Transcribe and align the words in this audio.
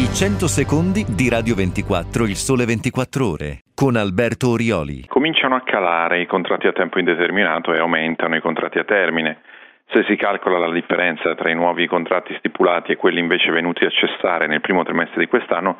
I 0.00 0.08
100 0.08 0.48
secondi 0.48 1.04
di 1.04 1.28
Radio 1.28 1.54
24, 1.54 2.24
il 2.24 2.34
sole 2.34 2.64
24 2.64 3.20
ore, 3.20 3.68
con 3.76 3.96
Alberto 3.96 4.48
Orioli. 4.48 5.04
Cominciano 5.06 5.56
a 5.56 5.60
calare 5.60 6.22
i 6.22 6.26
contratti 6.26 6.66
a 6.66 6.72
tempo 6.72 6.98
indeterminato 6.98 7.74
e 7.74 7.78
aumentano 7.80 8.34
i 8.34 8.40
contratti 8.40 8.78
a 8.78 8.84
termine. 8.84 9.42
Se 9.92 10.02
si 10.08 10.16
calcola 10.16 10.56
la 10.56 10.72
differenza 10.72 11.34
tra 11.34 11.50
i 11.50 11.54
nuovi 11.54 11.86
contratti 11.86 12.34
stipulati 12.38 12.92
e 12.92 12.96
quelli 12.96 13.20
invece 13.20 13.50
venuti 13.50 13.84
a 13.84 13.90
cessare 13.90 14.46
nel 14.46 14.62
primo 14.62 14.84
trimestre 14.84 15.20
di 15.20 15.28
quest'anno, 15.28 15.76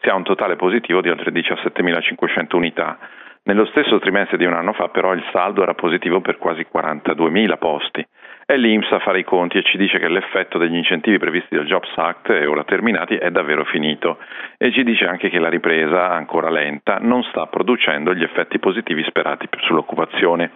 si 0.00 0.08
ha 0.08 0.14
un 0.14 0.22
totale 0.22 0.54
positivo 0.54 1.00
di 1.00 1.08
oltre 1.08 1.32
17.500 1.32 2.54
unità. 2.54 2.96
Nello 3.42 3.66
stesso 3.66 3.98
trimestre 3.98 4.36
di 4.36 4.44
un 4.44 4.54
anno 4.54 4.72
fa 4.72 4.86
però 4.86 5.12
il 5.14 5.24
saldo 5.32 5.64
era 5.64 5.74
positivo 5.74 6.20
per 6.20 6.38
quasi 6.38 6.64
42.000 6.72 7.58
posti. 7.58 8.06
È 8.46 8.56
l'Inps 8.56 8.92
a 8.92 8.98
fare 8.98 9.20
i 9.20 9.24
conti 9.24 9.56
e 9.56 9.62
ci 9.62 9.78
dice 9.78 9.98
che 9.98 10.06
l'effetto 10.06 10.58
degli 10.58 10.76
incentivi 10.76 11.16
previsti 11.16 11.56
dal 11.56 11.64
Jobs 11.64 11.90
Act 11.96 12.28
e 12.28 12.44
ora 12.44 12.62
terminati 12.64 13.16
è 13.16 13.30
davvero 13.30 13.64
finito 13.64 14.18
e 14.58 14.70
ci 14.70 14.82
dice 14.84 15.06
anche 15.06 15.30
che 15.30 15.38
la 15.38 15.48
ripresa, 15.48 16.10
ancora 16.10 16.50
lenta, 16.50 16.98
non 17.00 17.22
sta 17.22 17.46
producendo 17.46 18.14
gli 18.14 18.22
effetti 18.22 18.58
positivi 18.58 19.02
sperati 19.04 19.48
sull'occupazione. 19.60 20.50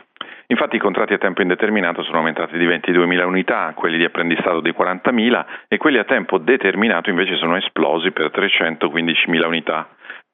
Infatti 0.49 0.77
i 0.77 0.79
contratti 0.79 1.15
a 1.15 1.19
tempo 1.19 1.41
indeterminato 1.41 2.03
sono 2.03 2.19
aumentati 2.19 2.59
di 2.59 2.67
22.000 2.67 3.25
unità, 3.25 3.73
quelli 3.75 3.97
di 3.97 4.05
apprendistato 4.05 4.61
di 4.61 4.75
40.000 4.77 5.45
e 5.69 5.79
quelli 5.79 5.97
a 5.97 6.05
tempo 6.05 6.37
determinato 6.37 7.09
invece 7.09 7.37
sono 7.37 7.57
esplosi 7.57 8.13
per 8.13 8.31
315.000 8.35 9.47
unità, 9.47 9.89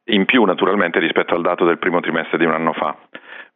in 0.07 0.25
più 0.25 0.43
naturalmente 0.45 0.99
rispetto 0.99 1.35
al 1.35 1.43
dato 1.43 1.65
del 1.65 1.79
primo 1.79 2.01
trimestre 2.01 2.37
di 2.37 2.47
un 2.47 2.53
anno 2.53 2.73
fa. 2.73 2.97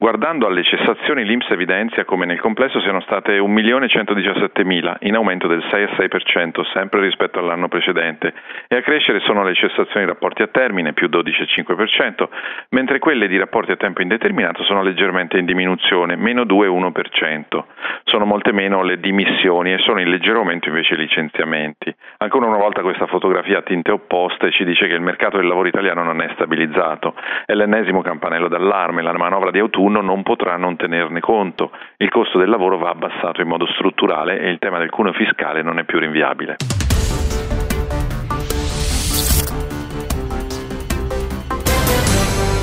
Guardando 0.01 0.47
alle 0.47 0.63
cessazioni, 0.63 1.25
l'Inps 1.25 1.51
evidenzia 1.51 2.05
come 2.05 2.25
nel 2.25 2.39
complesso 2.39 2.81
siano 2.81 3.01
state 3.01 3.37
1.117.000, 3.41 4.99
in 5.01 5.17
aumento 5.17 5.49
del 5.49 5.59
6,6%, 5.59 6.63
sempre 6.73 7.01
rispetto 7.01 7.41
all'anno 7.41 7.67
precedente, 7.67 8.33
e 8.69 8.77
a 8.77 8.83
crescere 8.83 9.19
sono 9.19 9.43
le 9.43 9.55
cessazioni 9.55 10.07
rapporti 10.07 10.43
a 10.43 10.47
termine, 10.47 10.93
più 10.93 11.09
12,5%, 11.09 12.29
mentre 12.69 13.01
quelle 13.01 13.27
di 13.27 13.37
rapporti 13.37 13.73
a 13.73 13.77
tempo 13.77 14.01
indeterminato 14.01 14.63
sono 14.63 14.85
leggermente 14.85 15.37
in 15.37 15.47
diminuzione, 15.47 16.15
meno 16.15 16.43
2,1%. 16.43 17.65
Sono 18.05 18.25
molte 18.25 18.53
meno 18.53 18.85
le 18.85 19.01
dimissioni 19.01 19.73
e 19.73 19.79
sono 19.79 20.01
in 20.01 20.11
leggero 20.11 20.39
aumento 20.39 20.69
invece 20.69 20.95
i 20.95 20.99
licenziamenti. 20.99 21.93
Ancora 22.19 22.47
una 22.47 22.57
volta 22.57 22.83
questa 22.83 23.07
fotografia 23.07 23.59
a 23.59 23.63
tinte 23.63 23.91
opposte 23.91 24.53
ci 24.53 24.65
dice 24.65 24.87
che 24.87 24.95
il 24.95 25.01
mercato 25.01 25.39
del 25.39 25.49
lavoro 25.49 25.67
italiano 25.67 26.05
non 26.05 26.23
è 26.23 26.31
stabilizzato. 26.35 27.17
È 27.45 27.53
l'ennesimo 27.53 28.01
campanello 28.01 28.47
d'allarme, 28.47 29.03
la 29.03 29.13
manovra 29.13 29.51
di 29.51 29.59
autunno 29.59 29.88
autunno 29.89 30.01
non 30.03 30.23
potrà 30.23 30.57
non 30.57 30.77
tenerne 30.77 31.21
conto. 31.21 31.71
Il 31.97 32.11
costo 32.11 32.39
del 32.39 32.49
lavoro 32.49 32.79
va 32.79 32.91
abbassato 32.91 33.41
in 33.41 33.49
modo 33.49 33.67
strutturale 33.67 34.39
e 34.39 34.51
il 34.51 34.59
tema 34.59 34.79
del 34.79 34.91
cuneo 34.91 35.13
fiscale 35.13 35.63
non 35.63 35.79
è 35.79 35.85
più 35.85 35.99
rinviabile. 35.99 36.57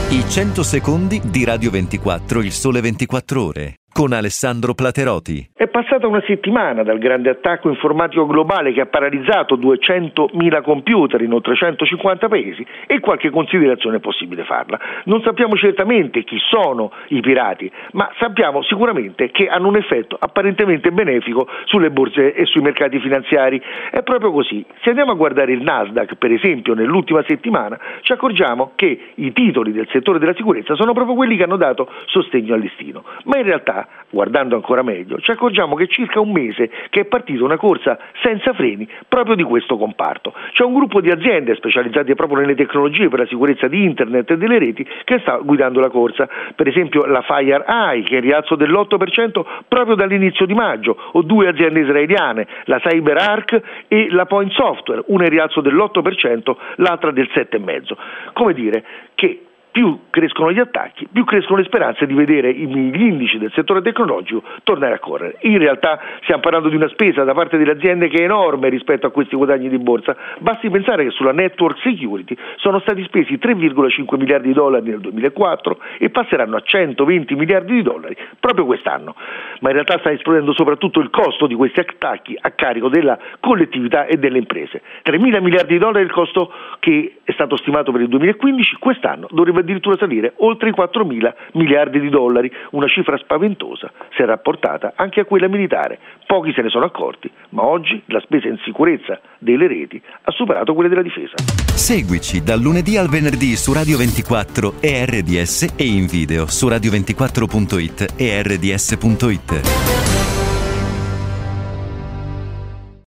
I 0.09 0.23
100 0.29 0.63
secondi 0.63 1.19
di 1.25 1.43
Radio 1.43 1.71
24, 1.71 2.39
il 2.39 2.51
sole 2.51 2.79
24 2.79 3.43
ore 3.43 3.75
con 3.95 4.11
Alessandro 4.11 4.73
Plateroti. 4.73 5.51
È 5.55 5.69
passata 5.69 6.05
una 6.05 6.21
settimana 6.27 6.83
dal 6.83 6.97
grande 6.97 7.29
attacco 7.29 7.69
informatico 7.69 8.25
globale 8.25 8.73
che 8.73 8.81
ha 8.81 8.87
paralizzato 8.87 9.55
200.000 9.55 10.61
computer 10.63 11.21
in 11.21 11.31
oltre 11.31 11.55
150 11.55 12.27
paesi 12.27 12.67
e 12.87 12.99
qualche 12.99 13.29
considerazione 13.29 13.95
è 13.95 13.99
possibile 14.01 14.43
farla. 14.43 14.77
Non 15.05 15.21
sappiamo 15.21 15.55
certamente 15.55 16.25
chi 16.25 16.35
sono 16.39 16.91
i 17.07 17.21
pirati, 17.21 17.71
ma 17.93 18.11
sappiamo 18.19 18.63
sicuramente 18.63 19.31
che 19.31 19.47
hanno 19.47 19.69
un 19.69 19.77
effetto 19.77 20.17
apparentemente 20.19 20.91
benefico 20.91 21.47
sulle 21.63 21.89
borse 21.89 22.33
e 22.33 22.43
sui 22.43 22.59
mercati 22.59 22.99
finanziari. 22.99 23.61
È 23.91 24.03
proprio 24.03 24.33
così. 24.33 24.65
Se 24.81 24.89
andiamo 24.89 25.11
a 25.11 25.15
guardare 25.15 25.53
il 25.53 25.61
Nasdaq, 25.61 26.15
per 26.15 26.33
esempio, 26.33 26.73
nell'ultima 26.73 27.23
settimana, 27.25 27.79
ci 28.01 28.11
accorgiamo 28.11 28.73
che 28.75 29.13
i 29.15 29.31
titoli 29.31 29.71
del 29.71 29.87
settore 29.89 30.19
della 30.19 30.35
sicurezza 30.35 30.75
sono 30.75 30.91
proprio 30.91 31.15
quelli 31.15 31.37
che 31.37 31.43
hanno 31.43 31.55
dato 31.55 31.89
sostegno 32.07 32.55
al 32.55 32.59
listino. 32.59 33.05
Ma 33.23 33.37
in 33.37 33.43
realtà 33.45 33.83
guardando 34.09 34.55
ancora 34.55 34.81
meglio, 34.81 35.19
ci 35.19 35.31
accorgiamo 35.31 35.75
che 35.75 35.87
circa 35.87 36.19
un 36.19 36.31
mese 36.31 36.69
che 36.89 37.01
è 37.01 37.05
partita 37.05 37.43
una 37.43 37.57
corsa 37.57 37.97
senza 38.21 38.53
freni 38.53 38.87
proprio 39.07 39.35
di 39.35 39.43
questo 39.43 39.77
comparto. 39.77 40.33
C'è 40.51 40.63
un 40.63 40.73
gruppo 40.73 41.01
di 41.01 41.09
aziende 41.09 41.55
specializzate 41.55 42.15
proprio 42.15 42.39
nelle 42.39 42.55
tecnologie 42.55 43.09
per 43.09 43.19
la 43.19 43.25
sicurezza 43.25 43.67
di 43.67 43.83
internet 43.83 44.31
e 44.31 44.37
delle 44.37 44.59
reti 44.59 44.87
che 45.03 45.19
sta 45.19 45.37
guidando 45.37 45.79
la 45.79 45.89
corsa, 45.89 46.29
per 46.55 46.67
esempio 46.67 47.05
la 47.05 47.21
FireEye 47.21 48.03
che 48.03 48.13
è 48.13 48.17
in 48.17 48.21
rialzo 48.21 48.55
dell'8% 48.55 49.45
proprio 49.67 49.95
dall'inizio 49.95 50.45
di 50.45 50.53
maggio, 50.53 50.97
o 51.11 51.21
due 51.21 51.47
aziende 51.47 51.81
israeliane, 51.81 52.47
la 52.65 52.79
CyberArk 52.79 53.61
e 53.87 54.07
la 54.09 54.25
Point 54.25 54.51
Software, 54.51 55.03
una 55.07 55.25
in 55.25 55.29
rialzo 55.29 55.61
dell'8%, 55.61 56.55
l'altra 56.77 57.11
del 57.11 57.29
7,5%. 57.33 57.93
Come 58.33 58.53
dire 58.53 58.83
che 59.15 59.41
più 59.75 60.03
crescono 60.09 60.53
gli 60.53 60.59
attacchi, 60.59 61.05
più 61.11 61.25
crescono 61.25 61.57
le 61.57 61.65
speranze 61.65 62.05
di 62.05 62.13
vedere 62.13 62.53
gli 62.53 63.01
indici 63.01 63.37
del 63.37 63.51
settore 63.53 63.81
tecnologico 63.81 64.41
tornare 64.63 64.93
a 64.93 64.99
correre. 64.99 65.35
In 65.41 65.57
realtà 65.57 65.99
stiamo 66.21 66.39
parlando 66.39 66.69
di 66.69 66.77
una 66.77 66.87
spesa 66.87 67.25
da 67.25 67.33
parte 67.33 67.57
delle 67.57 67.71
aziende 67.71 68.07
che 68.07 68.19
è 68.19 68.23
enorme 68.23 68.69
rispetto 68.69 69.05
a 69.05 69.11
questi 69.11 69.35
guadagni 69.35 69.67
di 69.67 69.77
borsa. 69.77 70.15
Basti 70.37 70.69
pensare 70.69 71.03
che 71.03 71.09
sulla 71.09 71.33
network 71.33 71.79
security 71.79 72.37
sono 72.55 72.79
stati 72.79 73.03
spesi 73.03 73.33
3,5 73.33 74.17
miliardi 74.17 74.47
di 74.47 74.53
dollari 74.53 74.89
nel 74.91 75.01
2004 75.01 75.77
e 75.97 76.09
passeranno 76.09 76.55
a 76.55 76.61
120 76.61 77.35
miliardi 77.35 77.73
di 77.73 77.81
dollari 77.81 78.15
proprio 78.39 78.65
quest'anno. 78.65 79.13
Ma 79.59 79.67
in 79.67 79.73
realtà 79.73 79.97
sta 79.99 80.09
esplodendo 80.09 80.53
soprattutto 80.53 81.01
il 81.01 81.09
costo 81.09 81.47
di 81.47 81.55
questi 81.55 81.81
attacchi 81.81 82.37
a 82.39 82.51
carico 82.51 82.87
della 82.87 83.19
collettività 83.41 84.05
e 84.05 84.15
delle 84.15 84.37
imprese. 84.37 84.81
3 85.01 85.19
mila 85.19 85.41
miliardi 85.41 85.73
di 85.73 85.79
dollari 85.79 85.99
è 85.99 86.05
il 86.05 86.13
costo 86.13 86.49
che 86.79 87.14
è 87.25 87.31
stato 87.33 87.57
stimato 87.57 87.91
per 87.91 88.01
il 88.01 88.07
2015, 88.07 88.77
quest'anno 88.79 89.27
dovrebbe 89.31 89.61
addirittura 89.61 89.97
salire 89.97 90.33
oltre 90.37 90.69
i 90.69 90.71
4 90.71 91.03
mila 91.03 91.35
miliardi 91.53 91.99
di 91.99 92.09
dollari, 92.09 92.51
una 92.71 92.87
cifra 92.87 93.17
spaventosa 93.17 93.91
se 94.15 94.25
rapportata 94.25 94.93
anche 94.95 95.21
a 95.21 95.25
quella 95.25 95.47
militare. 95.47 95.99
Pochi 96.25 96.53
se 96.53 96.61
ne 96.61 96.69
sono 96.69 96.85
accorti, 96.85 97.29
ma 97.49 97.65
oggi 97.65 98.01
la 98.07 98.19
spesa 98.21 98.47
in 98.47 98.57
sicurezza 98.63 99.19
delle 99.39 99.67
reti 99.67 100.01
ha 100.21 100.31
superato 100.31 100.73
quelle 100.73 100.89
della 100.89 101.01
difesa. 101.01 101.33
Seguici 101.73 102.43
dal 102.43 102.61
lunedì 102.61 102.95
al 102.95 103.09
venerdì 103.09 103.55
su 103.55 103.73
Radio 103.73 103.97
24 103.97 104.75
e 104.79 105.05
RDS 105.05 105.73
e 105.77 105.83
in 105.83 106.05
video 106.05 106.45
su 106.45 106.67
radio24.it 106.67 108.13
e 108.17 108.43
rds.it. 108.43 110.14